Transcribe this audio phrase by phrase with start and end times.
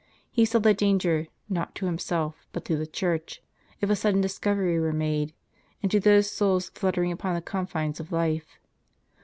[0.31, 3.39] He saw the danger, not to himself, but to the Church,
[3.81, 5.31] if a sudden discovery were made,
[5.83, 8.57] and to those souls fluttering upon the confines of life.